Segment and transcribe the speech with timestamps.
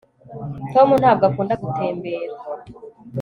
[0.73, 2.35] tom ntabwo akunda gutembera